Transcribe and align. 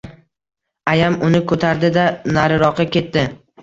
Ayam 0.93 1.19
uni 1.29 1.43
koʻtardi-da, 1.53 2.09
nariroqqa 2.35 2.93
ketdi. 2.99 3.33